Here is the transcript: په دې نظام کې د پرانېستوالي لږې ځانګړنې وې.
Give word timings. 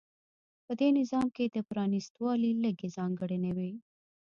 په 0.65 0.71
دې 0.79 0.89
نظام 0.99 1.27
کې 1.35 1.45
د 1.47 1.57
پرانېستوالي 1.69 2.51
لږې 2.63 2.87
ځانګړنې 2.97 3.51
وې. 3.57 3.71